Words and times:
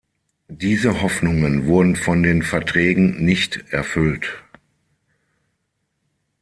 Diese 0.47 1.03
Hoffnungen 1.03 1.67
wurden 1.67 1.95
von 1.95 2.23
den 2.23 2.41
Verträgen 2.41 3.23
nicht 3.23 3.65
erfüllt. 3.69 4.43